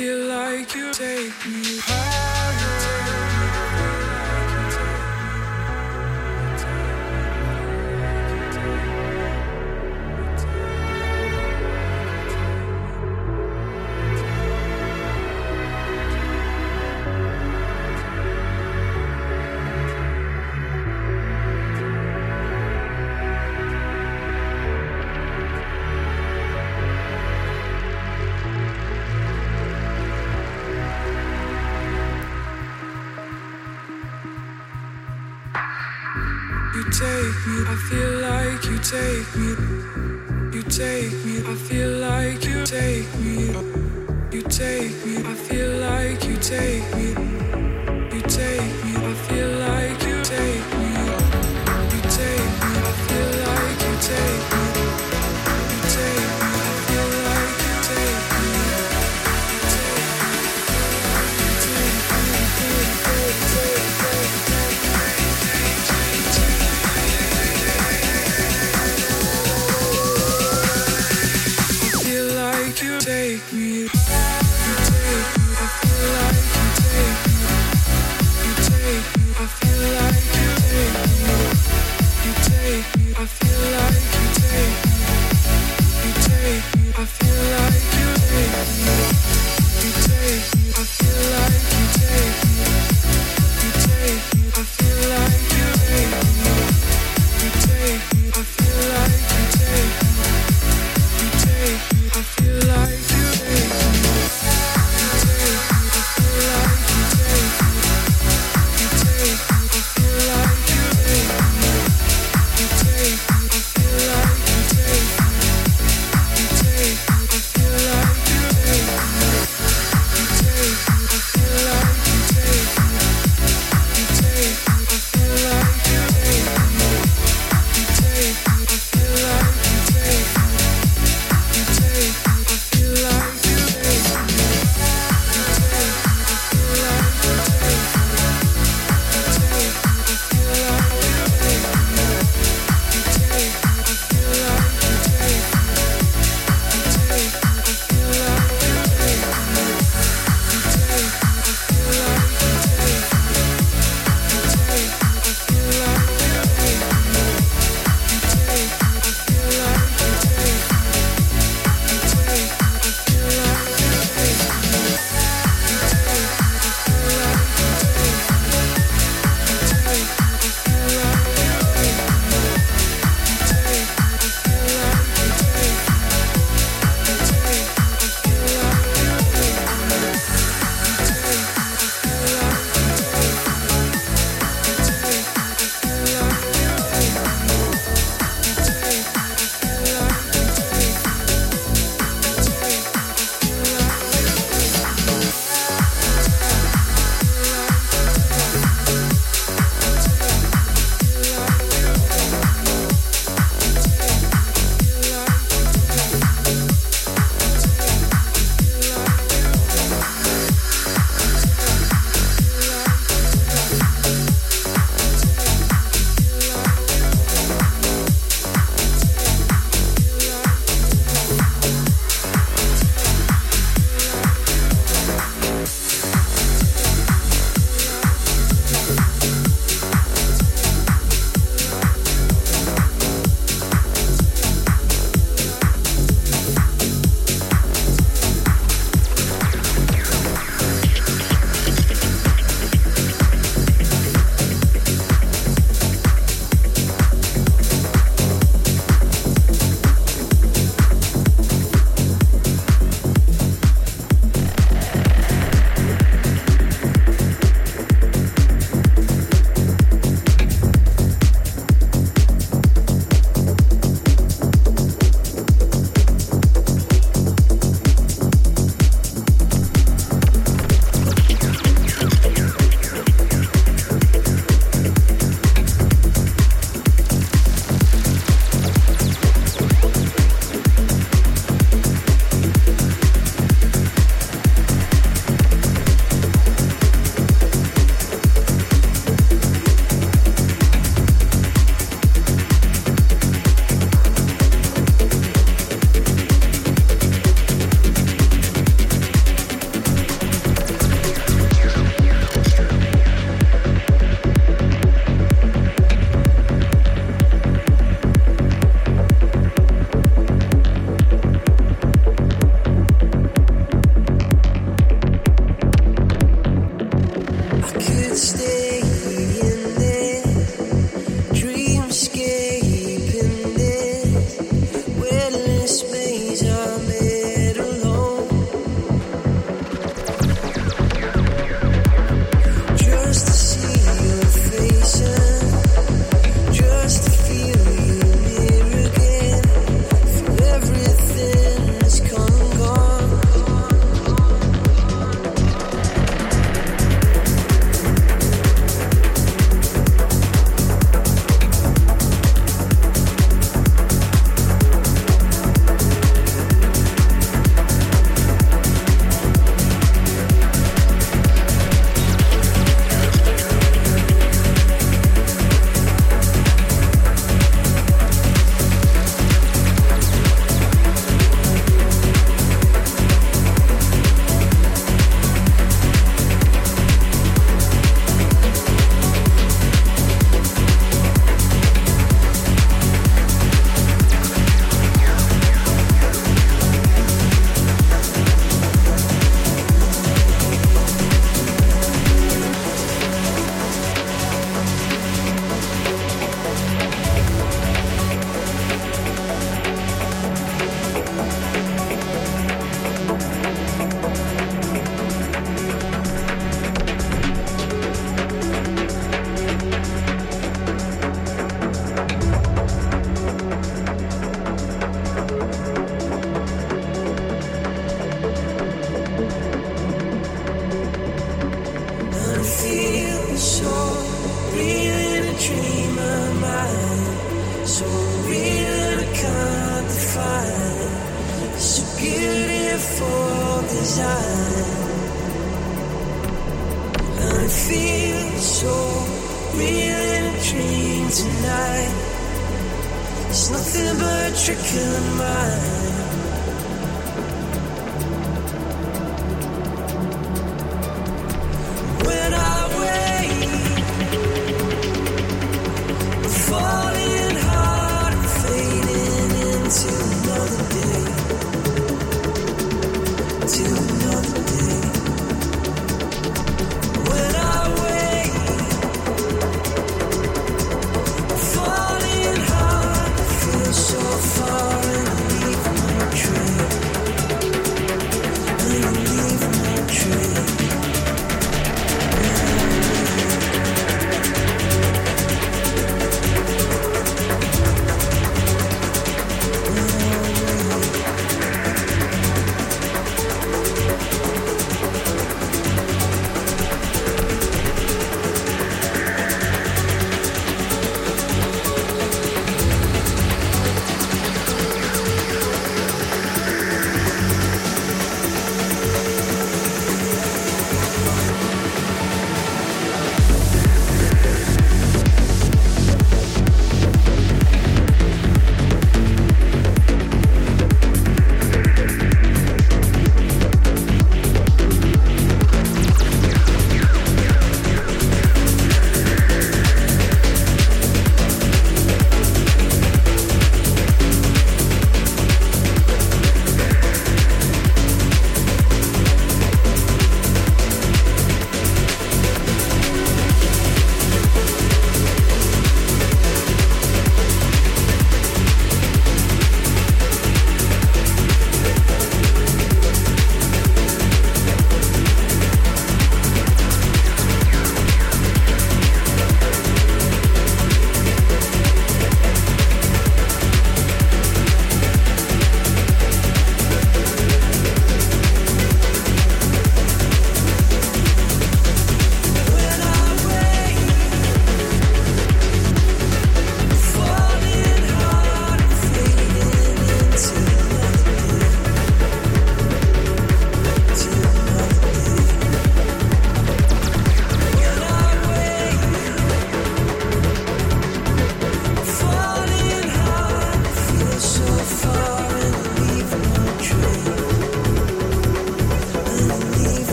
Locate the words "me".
1.46-1.76